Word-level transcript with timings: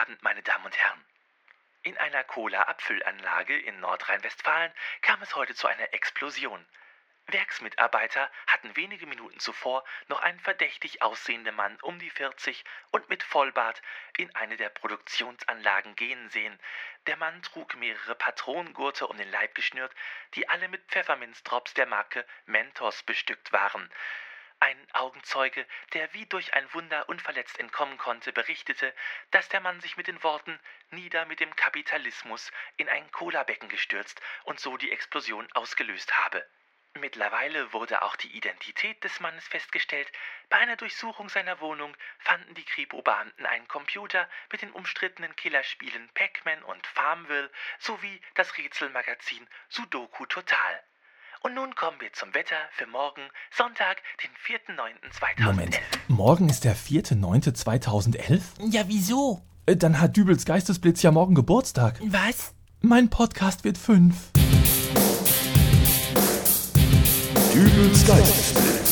Abend, 0.00 0.22
meine 0.22 0.42
Damen 0.42 0.64
und 0.64 0.78
Herren. 0.78 1.04
In 1.82 1.98
einer 1.98 2.24
Cola-Abfüllanlage 2.24 3.58
in 3.58 3.80
Nordrhein-Westfalen 3.80 4.72
kam 5.02 5.20
es 5.20 5.36
heute 5.36 5.54
zu 5.54 5.66
einer 5.66 5.92
Explosion. 5.92 6.64
Werksmitarbeiter 7.26 8.30
hatten 8.46 8.74
wenige 8.76 9.06
Minuten 9.06 9.38
zuvor 9.40 9.84
noch 10.08 10.20
einen 10.20 10.40
verdächtig 10.40 11.02
aussehenden 11.02 11.54
Mann 11.54 11.78
um 11.82 11.98
die 11.98 12.08
40 12.08 12.64
und 12.92 13.10
mit 13.10 13.22
Vollbart 13.22 13.82
in 14.16 14.34
eine 14.34 14.56
der 14.56 14.70
Produktionsanlagen 14.70 15.94
gehen 15.96 16.30
sehen. 16.30 16.58
Der 17.06 17.18
Mann 17.18 17.42
trug 17.42 17.74
mehrere 17.74 18.14
Patronengurte 18.14 19.06
um 19.06 19.18
den 19.18 19.30
Leib 19.30 19.54
geschnürt, 19.54 19.94
die 20.32 20.48
alle 20.48 20.68
mit 20.68 20.82
Pfefferminzdrops 20.88 21.74
der 21.74 21.84
Marke 21.84 22.24
Mentos 22.46 23.02
bestückt 23.02 23.52
waren. 23.52 23.92
Ein 24.62 24.86
Augenzeuge, 24.92 25.66
der 25.94 26.12
wie 26.12 26.26
durch 26.26 26.52
ein 26.52 26.72
Wunder 26.74 27.08
unverletzt 27.08 27.58
entkommen 27.58 27.96
konnte, 27.96 28.30
berichtete, 28.30 28.94
dass 29.30 29.48
der 29.48 29.60
Mann 29.60 29.80
sich 29.80 29.96
mit 29.96 30.06
den 30.06 30.22
Worten 30.22 30.60
Nieder 30.90 31.24
mit 31.24 31.40
dem 31.40 31.56
Kapitalismus 31.56 32.52
in 32.76 32.86
ein 32.88 33.10
Cola-Becken 33.10 33.70
gestürzt 33.70 34.20
und 34.44 34.60
so 34.60 34.76
die 34.76 34.92
Explosion 34.92 35.50
ausgelöst 35.54 36.14
habe. 36.18 36.46
Mittlerweile 36.94 37.72
wurde 37.72 38.02
auch 38.02 38.16
die 38.16 38.36
Identität 38.36 39.02
des 39.02 39.20
Mannes 39.20 39.48
festgestellt. 39.48 40.12
Bei 40.50 40.58
einer 40.58 40.76
Durchsuchung 40.76 41.30
seiner 41.30 41.60
Wohnung 41.60 41.96
fanden 42.18 42.52
die 42.54 42.64
Kripo-Beamten 42.64 43.46
einen 43.46 43.66
Computer 43.66 44.28
mit 44.52 44.60
den 44.60 44.72
umstrittenen 44.72 45.34
Killerspielen 45.36 46.10
Pac-Man 46.14 46.62
und 46.64 46.86
Farmville 46.86 47.50
sowie 47.78 48.20
das 48.34 48.58
Rätselmagazin 48.58 49.48
Sudoku 49.70 50.26
Total. 50.26 50.84
Und 51.42 51.54
nun 51.54 51.74
kommen 51.74 51.96
wir 52.00 52.12
zum 52.12 52.34
Wetter 52.34 52.56
für 52.72 52.86
morgen, 52.86 53.22
Sonntag, 53.56 53.96
den 54.22 54.30
4.9.2011. 54.76 55.42
Moment, 55.42 55.80
morgen 56.08 56.50
ist 56.50 56.64
der 56.64 56.76
4.9.2011? 56.76 58.40
Ja, 58.70 58.82
wieso? 58.88 59.40
Äh, 59.64 59.76
Dann 59.76 60.00
hat 60.00 60.16
Dübels 60.18 60.44
Geistesblitz 60.44 61.00
ja 61.02 61.10
morgen 61.10 61.34
Geburtstag. 61.34 61.98
Was? 62.04 62.52
Mein 62.82 63.08
Podcast 63.08 63.64
wird 63.64 63.78
fünf. 63.78 64.16
Dübels 67.54 68.06
Geistesblitz. 68.06 68.89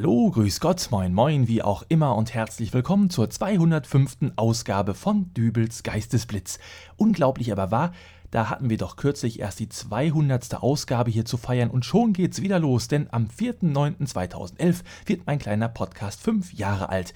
Hallo, 0.00 0.30
grüß 0.30 0.60
Gott, 0.60 0.88
moin 0.90 1.12
moin, 1.12 1.46
wie 1.46 1.60
auch 1.60 1.84
immer 1.90 2.16
und 2.16 2.32
herzlich 2.32 2.72
willkommen 2.72 3.10
zur 3.10 3.28
205. 3.28 4.32
Ausgabe 4.36 4.94
von 4.94 5.34
Dübels 5.34 5.82
Geistesblitz. 5.82 6.58
Unglaublich 6.96 7.52
aber 7.52 7.70
wahr, 7.70 7.92
da 8.30 8.48
hatten 8.48 8.70
wir 8.70 8.78
doch 8.78 8.96
kürzlich 8.96 9.40
erst 9.40 9.58
die 9.58 9.68
200. 9.68 10.62
Ausgabe 10.62 11.10
hier 11.10 11.24
zu 11.24 11.36
feiern 11.36 11.70
und 11.70 11.84
schon 11.84 12.12
geht's 12.12 12.40
wieder 12.42 12.58
los, 12.58 12.88
denn 12.88 13.08
am 13.10 13.26
4.9.2011 13.26 14.82
wird 15.06 15.26
mein 15.26 15.38
kleiner 15.38 15.68
Podcast 15.68 16.20
fünf 16.20 16.52
Jahre 16.52 16.88
alt. 16.88 17.12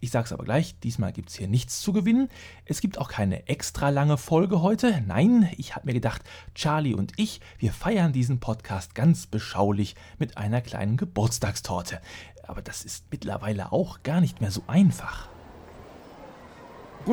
Ich 0.00 0.10
sag's 0.10 0.32
aber 0.32 0.44
gleich, 0.44 0.78
diesmal 0.80 1.12
gibt's 1.12 1.34
hier 1.34 1.48
nichts 1.48 1.80
zu 1.80 1.92
gewinnen. 1.92 2.28
Es 2.64 2.80
gibt 2.80 2.98
auch 2.98 3.08
keine 3.08 3.48
extra 3.48 3.88
lange 3.88 4.16
Folge 4.16 4.62
heute. 4.62 5.02
Nein, 5.06 5.50
ich 5.56 5.74
hab 5.74 5.84
mir 5.84 5.94
gedacht, 5.94 6.22
Charlie 6.54 6.94
und 6.94 7.12
ich, 7.16 7.40
wir 7.58 7.72
feiern 7.72 8.12
diesen 8.12 8.38
Podcast 8.38 8.94
ganz 8.94 9.26
beschaulich 9.26 9.96
mit 10.18 10.36
einer 10.36 10.60
kleinen 10.60 10.96
Geburtstagstorte. 10.96 12.00
Aber 12.46 12.62
das 12.62 12.84
ist 12.84 13.06
mittlerweile 13.10 13.72
auch 13.72 14.02
gar 14.02 14.20
nicht 14.20 14.40
mehr 14.40 14.50
so 14.50 14.62
einfach. 14.66 15.33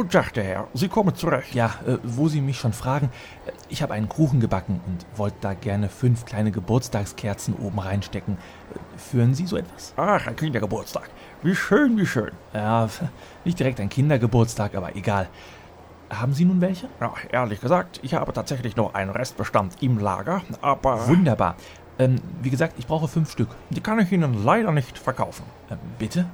Tag, 0.10 0.34
der 0.34 0.44
Herr. 0.44 0.68
Sie 0.74 0.88
kommen 0.88 1.16
zurecht. 1.16 1.54
Ja, 1.54 1.76
äh, 1.86 1.98
wo 2.04 2.28
Sie 2.28 2.42
mich 2.42 2.58
schon 2.58 2.74
fragen, 2.74 3.10
äh, 3.46 3.52
ich 3.70 3.82
habe 3.82 3.94
einen 3.94 4.08
Kuchen 4.10 4.40
gebacken 4.40 4.80
und 4.88 5.06
wollte 5.18 5.38
da 5.42 5.54
gerne 5.54 5.90
fünf 5.90 6.26
kleine 6.26 6.52
Geburtstagskerzen 6.52 7.56
oben 7.56 7.80
reinstecken. 7.80 8.36
Äh, 8.36 8.98
Führen 8.98 9.34
Sie 9.34 9.46
so 9.46 9.58
etwas? 9.58 9.94
Ach, 9.98 10.28
ein 10.28 10.36
Kindergeburtstag. 10.36 11.10
Wie 11.44 11.56
schön, 11.56 11.98
wie 11.98 12.06
schön. 12.06 12.32
Ja, 12.54 12.88
nicht 13.46 13.60
direkt 13.60 13.80
ein 13.80 13.90
Kindergeburtstag, 13.90 14.76
aber 14.76 14.96
egal. 14.96 15.28
Haben 16.10 16.34
Sie 16.34 16.46
nun 16.46 16.60
welche? 16.62 16.88
Ja, 17.00 17.14
ehrlich 17.32 17.62
gesagt, 17.62 18.00
ich 18.04 18.14
habe 18.14 18.34
tatsächlich 18.34 18.76
noch 18.76 18.94
einen 18.94 19.12
Restbestand 19.12 19.82
im 19.82 19.98
Lager, 19.98 20.42
aber 20.62 21.08
Wunderbar. 21.08 21.56
Ähm, 22.00 22.16
wie 22.42 22.50
gesagt, 22.50 22.76
ich 22.80 22.88
brauche 22.88 23.08
fünf 23.08 23.32
Stück. 23.32 23.50
die 23.70 23.82
kann 23.82 24.00
ich 24.00 24.12
Ihnen 24.12 24.44
leider 24.44 24.72
nicht 24.72 24.98
verkaufen. 24.98 25.44
Ähm, 25.70 25.78
bitte? 26.00 26.26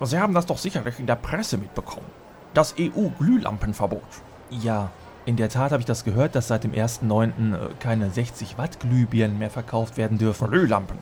Sie 0.00 0.18
haben 0.18 0.34
das 0.34 0.46
doch 0.46 0.58
sicherlich 0.58 0.98
in 0.98 1.06
der 1.06 1.16
Presse 1.16 1.56
mitbekommen. 1.58 2.06
Das 2.54 2.74
EU-Glühlampenverbot. 2.78 4.02
Ja, 4.50 4.90
in 5.24 5.36
der 5.36 5.48
Tat 5.48 5.72
habe 5.72 5.80
ich 5.80 5.86
das 5.86 6.04
gehört, 6.04 6.34
dass 6.34 6.48
seit 6.48 6.64
dem 6.64 6.72
1.9. 6.72 7.54
äh, 7.54 7.68
keine 7.78 8.10
60 8.10 8.58
Watt 8.58 8.80
Glühbirnen 8.80 9.38
mehr 9.38 9.50
verkauft 9.50 9.96
werden 9.96 10.18
dürfen. 10.18 10.50
Glühlampen. 10.50 10.98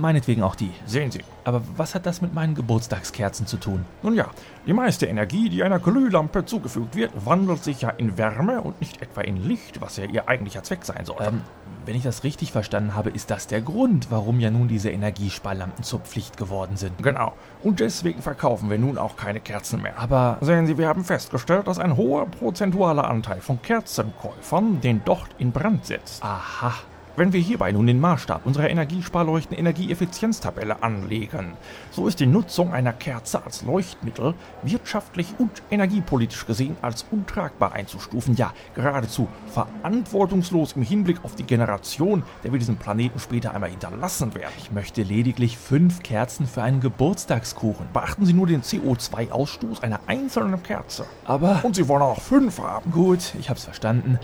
Meinetwegen 0.00 0.42
auch 0.42 0.54
die. 0.54 0.70
Sehen 0.86 1.10
Sie. 1.10 1.22
Aber 1.44 1.62
was 1.76 1.94
hat 1.94 2.06
das 2.06 2.22
mit 2.22 2.34
meinen 2.34 2.54
Geburtstagskerzen 2.54 3.46
zu 3.46 3.56
tun? 3.58 3.84
Nun 4.02 4.14
ja, 4.14 4.26
die 4.66 4.72
meiste 4.72 5.06
Energie, 5.06 5.48
die 5.48 5.62
einer 5.62 5.78
Glühlampe 5.78 6.44
zugefügt 6.44 6.96
wird, 6.96 7.10
wandelt 7.26 7.62
sich 7.64 7.82
ja 7.82 7.90
in 7.90 8.16
Wärme 8.16 8.60
und 8.62 8.80
nicht 8.80 9.02
etwa 9.02 9.20
in 9.20 9.36
Licht, 9.36 9.80
was 9.80 9.96
ja 9.96 10.04
ihr 10.04 10.28
eigentlicher 10.28 10.62
Zweck 10.62 10.84
sein 10.84 11.04
soll. 11.04 11.16
Ähm, 11.20 11.42
wenn 11.86 11.94
ich 11.96 12.02
das 12.02 12.24
richtig 12.24 12.50
verstanden 12.52 12.94
habe, 12.94 13.10
ist 13.10 13.30
das 13.30 13.46
der 13.46 13.60
Grund, 13.60 14.10
warum 14.10 14.40
ja 14.40 14.50
nun 14.50 14.68
diese 14.68 14.90
Energiesparlampen 14.90 15.84
zur 15.84 16.00
Pflicht 16.00 16.38
geworden 16.38 16.76
sind. 16.76 17.02
Genau. 17.02 17.34
Und 17.62 17.80
deswegen 17.80 18.22
verkaufen 18.22 18.70
wir 18.70 18.78
nun 18.78 18.96
auch 18.96 19.16
keine 19.16 19.40
Kerzen 19.40 19.82
mehr. 19.82 19.98
Aber 19.98 20.38
Sehen 20.40 20.66
Sie, 20.66 20.78
wir 20.78 20.88
haben 20.88 21.04
festgestellt, 21.04 21.66
dass 21.66 21.78
ein 21.78 21.96
hoher 21.98 22.26
prozentualer 22.26 23.08
Anteil 23.08 23.40
von 23.42 23.60
Kerzenkäufern 23.60 24.80
den 24.80 25.04
Docht 25.04 25.30
in 25.38 25.52
Brand 25.52 25.84
setzt. 25.84 26.22
aha, 26.22 26.72
Wenn 27.16 27.32
wir 27.32 27.40
hierbei 27.40 27.70
nun 27.70 27.86
den 27.86 28.00
Maßstab 28.00 28.44
unserer 28.44 28.68
Energiesparleuchten 28.68 29.56
Energieeffizienztabelle 29.56 30.82
anlegen, 30.82 31.52
so 31.92 32.08
ist 32.08 32.18
die 32.18 32.26
Nutzung 32.26 32.72
einer 32.72 32.92
Kerze 32.92 33.44
als 33.44 33.62
Leuchtmittel 33.62 34.34
wirtschaftlich 34.64 35.28
und 35.38 35.62
energiepolitisch 35.70 36.44
gesehen 36.44 36.76
als 36.82 37.06
untragbar 37.12 37.72
einzustufen, 37.72 38.34
ja 38.34 38.52
geradezu 38.74 39.28
verantwortungslos 39.46 40.72
im 40.72 40.82
Hinblick 40.82 41.22
auf 41.22 41.36
die 41.36 41.44
Generation, 41.44 42.24
der 42.42 42.50
wir 42.50 42.58
diesen 42.58 42.78
Planeten 42.78 43.20
später 43.20 43.54
einmal 43.54 43.70
hinterlassen 43.70 44.34
werden. 44.34 44.52
ich 44.58 44.72
möchte 44.72 45.04
lediglich 45.04 45.56
fünf 45.56 46.02
Kerzen 46.02 46.48
für 46.48 46.64
einen 46.64 46.80
Geburtstagskuchen. 46.80 47.86
Beachten 47.92 48.26
Sie 48.26 48.32
nur 48.32 48.48
den 48.48 48.62
CO2-Ausstoß 48.62 49.82
einer 49.82 50.00
einzelnen 50.08 50.60
Kerze. 50.64 51.06
Aber 51.26 51.60
Und 51.62 51.76
Sie 51.76 51.86
wollen 51.86 52.02
auch 52.02 52.20
fünf 52.20 52.58
haben. 52.58 52.90
gut, 52.90 53.36
ich 53.38 53.50
hab's 53.50 53.62
verstanden. 53.62 54.18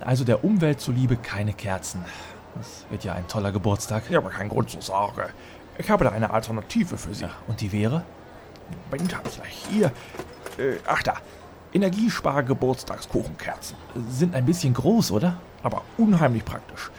Also 0.00 0.24
der 0.24 0.44
Umwelt 0.44 0.80
zuliebe 0.80 1.16
keine 1.16 1.52
Kerzen. 1.52 2.04
Das 2.54 2.84
wird 2.90 3.04
ja 3.04 3.14
ein 3.14 3.26
toller 3.28 3.52
Geburtstag. 3.52 4.10
Ja, 4.10 4.18
aber 4.18 4.30
kein 4.30 4.48
Grund 4.48 4.70
zur 4.70 4.82
Sorge. 4.82 5.30
Ich 5.78 5.90
habe 5.90 6.04
da 6.04 6.10
eine 6.10 6.30
Alternative 6.30 6.98
für 6.98 7.14
Sie. 7.14 7.28
Und 7.46 7.60
die 7.60 7.72
wäre? 7.72 8.04
Moment, 8.90 9.16
ich 9.24 9.36
gleich 9.36 9.66
hier. 9.70 9.86
Äh, 10.58 10.76
ach 10.86 11.02
da. 11.02 11.14
Energiespar-Geburtstagskuchenkerzen. 11.72 13.76
Sind 14.08 14.34
ein 14.34 14.44
bisschen 14.44 14.74
groß, 14.74 15.12
oder? 15.12 15.36
Aber 15.62 15.82
unheimlich 15.96 16.44
praktisch. 16.44 16.90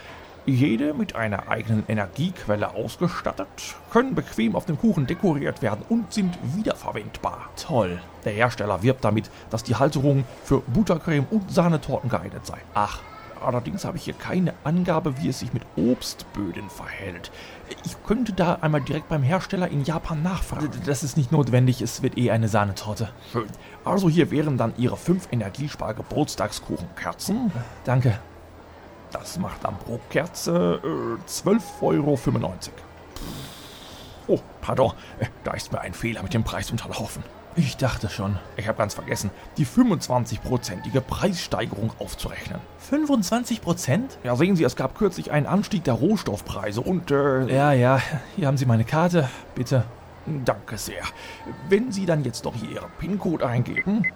Jede 0.44 0.94
mit 0.94 1.14
einer 1.14 1.48
eigenen 1.48 1.84
Energiequelle 1.86 2.74
ausgestattet, 2.74 3.76
können 3.92 4.14
bequem 4.14 4.56
auf 4.56 4.66
dem 4.66 4.78
Kuchen 4.78 5.06
dekoriert 5.06 5.62
werden 5.62 5.84
und 5.88 6.12
sind 6.12 6.36
wiederverwendbar. 6.56 7.50
Toll. 7.56 8.00
Der 8.24 8.32
Hersteller 8.32 8.82
wirbt 8.82 9.04
damit, 9.04 9.30
dass 9.50 9.62
die 9.62 9.76
Halterung 9.76 10.24
für 10.44 10.60
Buttercreme 10.60 11.26
und 11.30 11.52
Sahnetorten 11.52 12.10
geeignet 12.10 12.44
sei. 12.44 12.58
Ach, 12.74 13.00
Allerdings 13.44 13.84
habe 13.84 13.96
ich 13.96 14.04
hier 14.04 14.14
keine 14.14 14.54
Angabe, 14.64 15.20
wie 15.20 15.28
es 15.28 15.40
sich 15.40 15.52
mit 15.52 15.64
Obstböden 15.76 16.70
verhält. 16.70 17.32
Ich 17.84 18.00
könnte 18.04 18.32
da 18.32 18.54
einmal 18.60 18.80
direkt 18.80 19.08
beim 19.08 19.24
Hersteller 19.24 19.66
in 19.68 19.84
Japan 19.84 20.22
nachfragen. 20.22 20.70
das 20.86 21.02
ist 21.02 21.16
nicht 21.16 21.32
notwendig, 21.32 21.82
es 21.82 22.02
wird 22.02 22.16
eh 22.16 22.30
eine 22.30 22.46
Sahnetorte. 22.48 23.08
Schön. 23.32 23.48
Also 23.84 24.08
hier 24.08 24.30
wären 24.30 24.58
dann 24.58 24.74
Ihre 24.76 24.96
fünf 24.96 25.26
Energiespar-Geburtstagskuchenkerzen. 25.32 27.50
Danke. 27.84 28.20
Das 29.12 29.38
macht 29.38 29.64
dann 29.64 29.78
pro 29.78 30.00
Kerze 30.10 30.80
äh, 30.82 31.30
12,95 31.30 31.82
Euro. 31.82 32.18
Oh, 34.28 34.38
pardon, 34.60 34.92
äh, 35.18 35.26
da 35.44 35.52
ist 35.52 35.72
mir 35.72 35.80
ein 35.80 35.94
Fehler 35.94 36.22
mit 36.22 36.32
dem 36.34 36.44
Preis 36.44 36.70
unterlaufen. 36.70 37.22
Ich 37.54 37.76
dachte 37.76 38.08
schon. 38.08 38.38
Ich 38.56 38.66
habe 38.66 38.78
ganz 38.78 38.94
vergessen, 38.94 39.30
die 39.58 39.66
25-prozentige 39.66 41.02
Preissteigerung 41.02 41.92
aufzurechnen. 41.98 42.60
25 42.78 43.60
Prozent? 43.60 44.18
Ja, 44.24 44.36
sehen 44.36 44.56
Sie, 44.56 44.64
es 44.64 44.74
gab 44.74 44.96
kürzlich 44.96 45.30
einen 45.30 45.46
Anstieg 45.46 45.84
der 45.84 45.94
Rohstoffpreise 45.94 46.80
und 46.80 47.10
äh, 47.10 47.54
Ja, 47.54 47.72
ja, 47.72 48.00
hier 48.36 48.46
haben 48.46 48.56
Sie 48.56 48.64
meine 48.64 48.84
Karte. 48.84 49.28
Bitte. 49.54 49.84
Danke 50.44 50.78
sehr. 50.78 51.02
Wenn 51.68 51.92
Sie 51.92 52.06
dann 52.06 52.24
jetzt 52.24 52.46
doch 52.46 52.54
hier 52.54 52.70
Ihren 52.70 52.90
PIN-Code 52.98 53.46
eingeben 53.46 54.06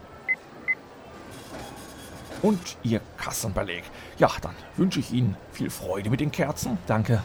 und 2.42 2.76
Ihr 2.82 3.00
Kassenbeleg, 3.16 3.84
ja, 4.18 4.30
dann 4.42 4.54
wünsche 4.76 5.00
ich 5.00 5.12
Ihnen 5.12 5.36
viel 5.52 5.70
Freude 5.70 6.10
mit 6.10 6.20
den 6.20 6.32
Kerzen. 6.32 6.78
Danke. 6.86 7.22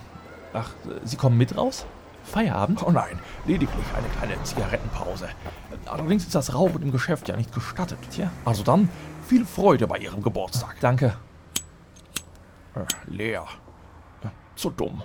Ach, 0.53 0.71
Sie 1.03 1.15
kommen 1.15 1.37
mit 1.37 1.57
raus? 1.57 1.85
Feierabend? 2.23 2.83
Oh 2.83 2.91
nein, 2.91 3.19
lediglich 3.45 3.85
eine 3.95 4.07
kleine 4.09 4.43
Zigarettenpause. 4.43 5.29
Allerdings 5.85 6.23
ist 6.23 6.35
das 6.35 6.53
Rauchen 6.53 6.81
im 6.81 6.91
Geschäft 6.91 7.27
ja 7.29 7.35
nicht 7.35 7.53
gestattet. 7.53 7.99
Tja. 8.11 8.29
Also 8.45 8.63
dann 8.63 8.89
viel 9.27 9.45
Freude 9.45 9.87
bei 9.87 9.97
Ihrem 9.97 10.21
Geburtstag. 10.21 10.75
Danke. 10.79 11.13
Äh, 12.75 13.11
leer. 13.11 13.45
Äh, 14.23 14.27
zu 14.55 14.69
dumm. 14.69 15.01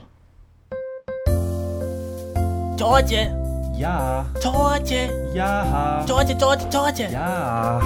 Torte? 2.77 3.73
Ja. 3.77 4.27
Torte. 4.43 5.31
Ja. 5.35 6.05
Torte, 6.07 6.37
Torte, 6.37 6.69
Torte. 6.69 7.09
Ja. 7.11 7.81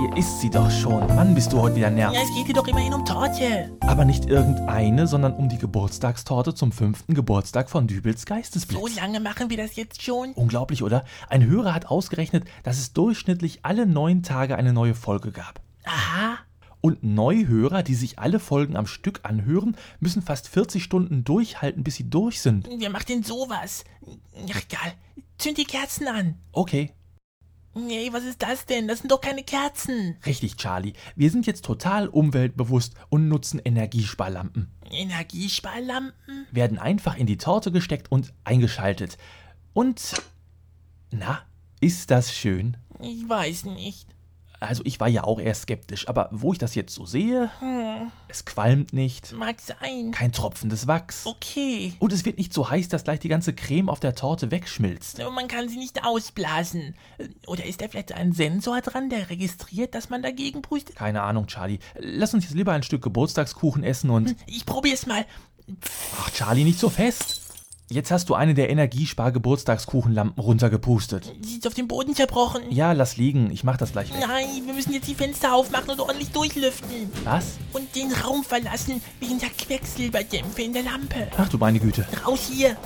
Hier 0.00 0.16
ist 0.16 0.40
sie 0.40 0.48
doch 0.48 0.70
schon. 0.70 1.06
Mann, 1.14 1.34
bist 1.34 1.52
du 1.52 1.60
heute 1.60 1.76
wieder 1.76 1.90
nervig. 1.90 2.16
Ja, 2.16 2.24
es 2.24 2.34
geht 2.34 2.46
hier 2.46 2.54
doch 2.54 2.66
immerhin 2.66 2.94
um 2.94 3.04
Torte. 3.04 3.76
Aber 3.80 4.06
nicht 4.06 4.24
irgendeine, 4.24 5.06
sondern 5.06 5.34
um 5.34 5.50
die 5.50 5.58
Geburtstagstorte 5.58 6.54
zum 6.54 6.72
fünften 6.72 7.12
Geburtstag 7.12 7.68
von 7.68 7.86
Dübels 7.86 8.24
Geistesblitz. 8.24 8.80
So 8.80 8.86
lange 8.98 9.20
machen 9.20 9.50
wir 9.50 9.58
das 9.58 9.76
jetzt 9.76 10.00
schon? 10.00 10.32
Unglaublich, 10.32 10.82
oder? 10.82 11.04
Ein 11.28 11.44
Hörer 11.44 11.74
hat 11.74 11.90
ausgerechnet, 11.90 12.44
dass 12.62 12.78
es 12.78 12.94
durchschnittlich 12.94 13.58
alle 13.62 13.84
neun 13.84 14.22
Tage 14.22 14.56
eine 14.56 14.72
neue 14.72 14.94
Folge 14.94 15.32
gab. 15.32 15.60
Aha. 15.84 16.38
Und 16.80 17.04
Neuhörer, 17.04 17.82
die 17.82 17.94
sich 17.94 18.18
alle 18.18 18.38
Folgen 18.38 18.78
am 18.78 18.86
Stück 18.86 19.20
anhören, 19.24 19.76
müssen 19.98 20.22
fast 20.22 20.48
40 20.48 20.82
Stunden 20.82 21.24
durchhalten, 21.24 21.84
bis 21.84 21.96
sie 21.96 22.08
durch 22.08 22.40
sind. 22.40 22.70
Wer 22.74 22.88
macht 22.88 23.10
denn 23.10 23.22
sowas? 23.22 23.84
Ach, 24.50 24.62
egal. 24.62 24.94
Zünd 25.36 25.58
die 25.58 25.64
Kerzen 25.64 26.08
an. 26.08 26.36
Okay, 26.52 26.94
Nee, 27.74 28.12
was 28.12 28.24
ist 28.24 28.42
das 28.42 28.66
denn? 28.66 28.88
Das 28.88 28.98
sind 28.98 29.12
doch 29.12 29.20
keine 29.20 29.44
Kerzen. 29.44 30.16
richtig, 30.26 30.56
Charlie. 30.56 30.94
Wir 31.14 31.30
sind 31.30 31.46
jetzt 31.46 31.64
total 31.64 32.08
umweltbewusst 32.08 32.94
und 33.08 33.28
nutzen 33.28 33.60
Energiesparlampen. 33.64 34.68
Energiesparlampen? 34.90 36.46
Werden 36.50 36.78
einfach 36.78 37.16
in 37.16 37.26
die 37.26 37.36
Torte 37.36 37.70
gesteckt 37.70 38.10
und 38.10 38.32
eingeschaltet. 38.44 39.18
Und. 39.72 40.20
Na, 41.12 41.42
ist 41.80 42.10
das 42.10 42.34
schön? 42.34 42.76
Ich 43.00 43.28
weiß 43.28 43.64
nicht. 43.66 44.09
Also, 44.60 44.82
ich 44.84 45.00
war 45.00 45.08
ja 45.08 45.24
auch 45.24 45.40
eher 45.40 45.54
skeptisch, 45.54 46.06
aber 46.08 46.28
wo 46.32 46.52
ich 46.52 46.58
das 46.58 46.74
jetzt 46.74 46.94
so 46.94 47.06
sehe, 47.06 47.50
Hm, 47.60 48.12
es 48.28 48.44
qualmt 48.44 48.92
nicht, 48.92 49.32
mag 49.32 49.56
sein. 49.60 50.10
kein 50.12 50.32
tropfendes 50.32 50.86
Wachs. 50.86 51.24
Okay. 51.26 51.94
Und 51.98 52.12
es 52.12 52.24
wird 52.26 52.36
nicht 52.38 52.52
so 52.52 52.68
heiß, 52.68 52.88
dass 52.88 53.04
gleich 53.04 53.20
die 53.20 53.28
ganze 53.28 53.54
Creme 53.54 53.88
auf 53.88 54.00
der 54.00 54.14
Torte 54.14 54.50
wegschmilzt. 54.50 55.18
Aber 55.20 55.30
man 55.30 55.48
kann 55.48 55.68
sie 55.68 55.78
nicht 55.78 56.04
ausblasen. 56.04 56.94
Oder 57.46 57.64
ist 57.64 57.80
da 57.80 57.88
vielleicht 57.88 58.12
ein 58.12 58.32
Sensor 58.32 58.80
dran, 58.82 59.08
der 59.10 59.30
registriert, 59.30 59.94
dass 59.94 60.10
man 60.10 60.22
dagegen 60.22 60.62
pustet? 60.62 60.94
Keine 60.96 61.22
Ahnung, 61.22 61.46
Charlie. 61.46 61.78
Lass 61.98 62.34
uns 62.34 62.44
jetzt 62.44 62.54
lieber 62.54 62.72
ein 62.72 62.82
Stück 62.82 63.02
Geburtstagskuchen 63.02 63.82
essen 63.82 64.10
und. 64.10 64.36
Ich 64.46 64.66
probier's 64.66 65.06
mal. 65.06 65.24
Ach, 66.20 66.30
Charlie, 66.32 66.64
nicht 66.64 66.78
so 66.78 66.90
fest. 66.90 67.39
Jetzt 67.92 68.12
hast 68.12 68.28
du 68.28 68.34
eine 68.34 68.54
der 68.54 68.70
Energiespar-Geburtstagskuchenlampen 68.70 70.40
runtergepustet. 70.40 71.34
Sie 71.40 71.56
ist 71.56 71.66
auf 71.66 71.74
dem 71.74 71.88
Boden 71.88 72.14
zerbrochen. 72.14 72.62
Ja, 72.70 72.92
lass 72.92 73.16
liegen. 73.16 73.50
Ich 73.50 73.64
mach 73.64 73.76
das 73.78 73.90
gleich 73.90 74.14
weg. 74.14 74.20
Nein, 74.20 74.46
wir 74.64 74.74
müssen 74.74 74.92
jetzt 74.92 75.08
die 75.08 75.16
Fenster 75.16 75.52
aufmachen 75.52 75.90
und 75.90 75.98
ordentlich 75.98 76.30
durchlüften. 76.30 77.10
Was? 77.24 77.58
Und 77.72 77.96
den 77.96 78.12
Raum 78.12 78.44
verlassen 78.44 79.02
wegen 79.18 79.40
der 79.40 79.48
Quecksilberdämpfe 79.48 80.62
in 80.62 80.72
der 80.72 80.84
Lampe. 80.84 81.26
Ach 81.36 81.48
du 81.48 81.58
meine 81.58 81.80
Güte. 81.80 82.06
Raus 82.24 82.48
hier. 82.52 82.76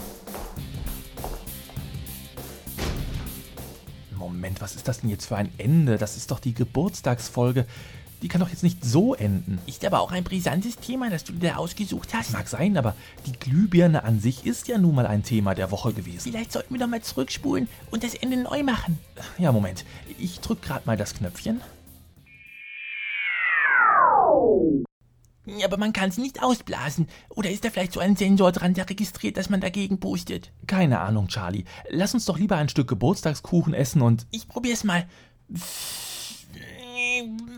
Moment, 4.17 4.63
was 4.63 4.75
ist 4.75 4.89
das 4.89 5.03
denn 5.03 5.11
jetzt 5.11 5.27
für 5.27 5.37
ein 5.37 5.53
Ende? 5.59 5.99
Das 5.99 6.17
ist 6.17 6.31
doch 6.31 6.41
die 6.41 6.55
Geburtstagsfolge. 6.55 7.67
Die 8.25 8.29
kann 8.29 8.41
doch 8.41 8.49
jetzt 8.49 8.63
nicht 8.63 8.83
so 8.83 9.15
enden. 9.15 9.59
Ist 9.67 9.85
aber 9.85 10.01
auch 10.01 10.11
ein 10.11 10.25
brisantes 10.25 10.79
Thema, 10.79 11.11
das 11.11 11.25
du 11.25 11.35
dir 11.35 11.51
da 11.51 11.57
ausgesucht 11.57 12.15
hast. 12.15 12.33
Mag 12.33 12.49
sein, 12.49 12.79
aber 12.79 12.97
die 13.27 13.33
Glühbirne 13.33 14.03
an 14.03 14.19
sich 14.19 14.47
ist 14.47 14.67
ja 14.67 14.79
nun 14.79 14.95
mal 14.95 15.07
ein 15.07 15.23
Thema 15.23 15.55
der 15.55 15.71
Woche 15.71 15.93
gewesen. 15.93 16.33
Vielleicht 16.33 16.51
sollten 16.51 16.73
wir 16.73 16.81
doch 16.81 16.87
mal 16.87 17.03
zurückspulen 17.03 17.69
und 17.91 18.03
das 18.03 18.15
Ende 18.15 18.39
neu 18.39 18.63
machen. 18.63 18.99
Ja, 19.37 19.53
Moment. 19.53 19.85
Ich 20.19 20.41
drück 20.41 20.63
gerade 20.63 20.87
mal 20.87 20.97
das 20.97 21.15
Knöpfchen. 21.15 21.61
Aber 25.63 25.77
man 25.77 25.93
kann 25.93 26.11
sie 26.11 26.23
nicht 26.23 26.43
ausblasen. 26.43 27.09
Oder 27.29 27.51
ist 27.51 27.67
da 27.67 27.69
vielleicht 27.69 27.93
so 27.93 28.01
ein 28.01 28.17
Sensor 28.17 28.53
dran, 28.53 28.73
der 28.73 28.89
registriert, 28.89 29.37
dass 29.37 29.51
man 29.51 29.61
dagegen 29.61 30.01
pustet? 30.01 30.51
Keine 30.67 31.01
Ahnung, 31.01 31.29
Charlie. 31.29 31.65
Lass 31.91 32.15
uns 32.15 32.25
doch 32.25 32.39
lieber 32.39 32.57
ein 32.57 32.71
Stück 32.71 32.89
Geburtstagskuchen 32.89 33.75
essen 33.75 34.01
und. 34.01 34.27
Ich 34.31 34.49
probier's 34.49 34.83
mal. 34.83 35.07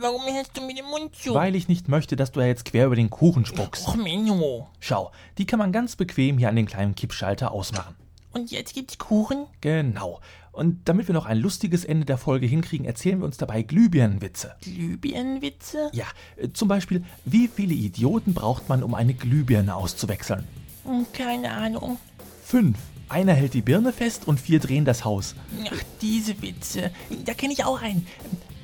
Warum 0.00 0.22
hältst 0.32 0.56
du 0.56 0.62
mir 0.62 0.74
den 0.74 0.84
Mund 0.86 1.14
zu? 1.14 1.34
Weil 1.34 1.54
ich 1.54 1.68
nicht 1.68 1.88
möchte, 1.88 2.16
dass 2.16 2.32
du 2.32 2.40
ja 2.40 2.46
jetzt 2.46 2.64
quer 2.64 2.86
über 2.86 2.96
den 2.96 3.10
Kuchen 3.10 3.44
spuckst. 3.46 3.86
Och, 3.88 3.96
Menno. 3.96 4.68
Schau, 4.80 5.10
die 5.38 5.46
kann 5.46 5.58
man 5.58 5.72
ganz 5.72 5.96
bequem 5.96 6.38
hier 6.38 6.48
an 6.48 6.56
den 6.56 6.66
kleinen 6.66 6.94
Kippschalter 6.94 7.52
ausmachen. 7.52 7.94
Und 8.32 8.50
jetzt 8.50 8.74
gibt's 8.74 8.98
Kuchen? 8.98 9.46
Genau. 9.60 10.20
Und 10.52 10.88
damit 10.88 11.06
wir 11.08 11.14
noch 11.14 11.26
ein 11.26 11.38
lustiges 11.38 11.84
Ende 11.84 12.06
der 12.06 12.16
Folge 12.18 12.46
hinkriegen, 12.46 12.86
erzählen 12.86 13.18
wir 13.18 13.26
uns 13.26 13.36
dabei 13.36 13.62
Glühbirnenwitze. 13.62 14.54
Glühbirnenwitze? 14.62 15.90
Ja, 15.92 16.06
äh, 16.36 16.48
zum 16.52 16.69
Beispiel, 16.69 17.04
wie 17.24 17.48
viele 17.48 17.74
Idioten 17.74 18.34
braucht 18.34 18.69
man, 18.69 18.82
um 18.82 18.94
eine 18.94 19.14
Glühbirne 19.14 19.74
auszuwechseln? 19.74 20.44
Hm, 20.84 21.06
Keine 21.12 21.50
Ahnung. 21.50 21.98
Fünf. 22.42 22.78
Einer 23.08 23.34
hält 23.34 23.54
die 23.54 23.62
Birne 23.62 23.92
fest 23.92 24.26
und 24.26 24.40
vier 24.40 24.58
drehen 24.58 24.84
das 24.84 25.04
Haus. 25.04 25.34
Ach, 25.64 25.82
diese 26.00 26.40
Witze. 26.42 26.90
Da 27.24 27.34
kenne 27.34 27.52
ich 27.52 27.64
auch 27.64 27.80
einen. 27.80 28.06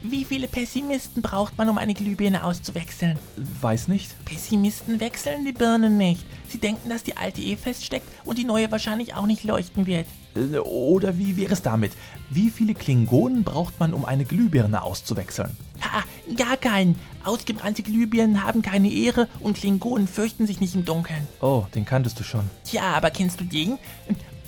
Wie 0.02 0.24
viele 0.24 0.48
Pessimisten 0.48 1.22
braucht 1.22 1.56
man, 1.58 1.68
um 1.68 1.78
eine 1.78 1.94
Glühbirne 1.94 2.42
auszuwechseln? 2.42 3.18
Weiß 3.60 3.86
nicht. 3.86 4.12
Pessimisten 4.24 4.98
wechseln 4.98 5.44
die 5.44 5.52
Birne 5.52 5.90
nicht. 5.90 6.24
Sie 6.48 6.58
denken, 6.58 6.88
dass 6.88 7.04
die 7.04 7.16
alte 7.16 7.40
eh 7.40 7.56
feststeckt 7.56 8.06
und 8.24 8.36
die 8.36 8.44
neue 8.44 8.70
wahrscheinlich 8.72 9.14
auch 9.14 9.26
nicht 9.26 9.44
leuchten 9.44 9.86
wird. 9.86 10.06
Äh, 10.34 10.58
Oder 10.58 11.18
wie 11.18 11.36
wäre 11.36 11.52
es 11.52 11.62
damit? 11.62 11.92
Wie 12.30 12.50
viele 12.50 12.74
Klingonen 12.74 13.44
braucht 13.44 13.78
man, 13.78 13.94
um 13.94 14.04
eine 14.04 14.24
Glühbirne 14.24 14.82
auszuwechseln? 14.82 15.56
Ha, 15.82 16.02
gar 16.36 16.56
keinen. 16.56 16.98
Ausgebrannte 17.24 17.82
Glühbirnen 17.84 18.42
haben 18.42 18.62
keine 18.62 18.90
Ehre 18.90 19.28
und 19.38 19.56
Klingonen 19.56 20.08
fürchten 20.08 20.48
sich 20.48 20.60
nicht 20.60 20.74
im 20.74 20.84
Dunkeln. 20.84 21.28
Oh, 21.40 21.64
den 21.76 21.84
kanntest 21.84 22.18
du 22.18 22.24
schon. 22.24 22.50
Tja, 22.64 22.82
aber 22.94 23.10
kennst 23.10 23.40
du 23.40 23.44
den? 23.44 23.78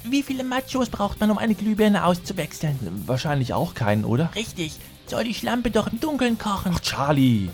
Wie 0.05 0.23
viele 0.23 0.45
Machos 0.45 0.91
braucht 0.91 1.21
man, 1.21 1.31
um 1.31 1.39
eine 1.39 1.55
Glühbirne 1.55 2.05
auszuwechseln? 2.05 2.79
Wahrscheinlich 3.07 3.55
auch 3.55 3.75
keinen, 3.75 4.05
oder? 4.05 4.31
Richtig. 4.35 4.75
Soll 5.07 5.25
die 5.25 5.35
Schlampe 5.35 5.71
doch 5.71 5.91
im 5.91 5.99
Dunkeln 5.99 6.39
kochen? 6.39 6.73
Ach, 6.75 6.81
Charlie. 6.81 7.49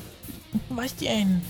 Was 0.69 0.97
denn? 0.97 1.43